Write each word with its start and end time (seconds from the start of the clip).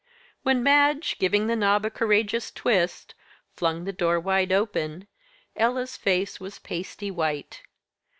When 0.41 0.63
Madge, 0.63 1.19
giving 1.19 1.45
the 1.45 1.55
knob 1.55 1.85
a 1.85 1.91
courageous 1.91 2.49
twist, 2.49 3.13
flung 3.55 3.83
the 3.83 3.93
door 3.93 4.19
wide 4.19 4.51
open, 4.51 5.07
Ella's 5.55 5.95
face 5.95 6.39
was 6.39 6.57
pasty 6.57 7.11
white. 7.11 7.61